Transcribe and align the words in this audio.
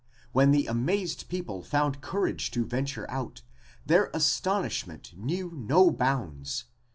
When 0.31 0.49
the 0.49 0.65
amazed 0.65 1.29
people 1.29 1.61
found 1.61 2.01
courage 2.01 2.49
to 2.53 2.65
venture 2.65 3.07
out, 3.11 3.43
their 3.85 4.09
astonishment 4.15 5.13
knew 5.15 5.51
no 5.53 5.91
bounds. 5.91 6.63